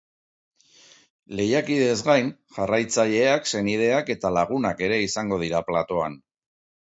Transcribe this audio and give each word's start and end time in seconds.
Lehiakideez 1.39 1.97
gain, 2.07 2.31
jarraitzaileak, 2.55 3.45
senideak 3.53 4.11
eta 4.15 4.33
lagunak 4.39 4.81
ere 4.87 4.97
izango 5.09 5.39
dira 5.45 5.61
platoan. 5.71 6.17